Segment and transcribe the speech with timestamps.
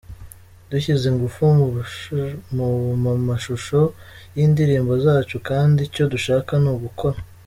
[0.69, 1.41] dushyize ingufu
[2.57, 3.79] mu mashusho
[4.35, 7.19] yindirimbo zacu kandi icyo dushaka ni ugukora.